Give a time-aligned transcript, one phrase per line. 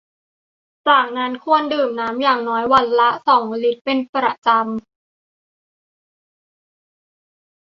[0.87, 7.59] จากนั้นควรดื่มน้ำอย่างน้อยวันละ สอง ลิตรเป็นประจำ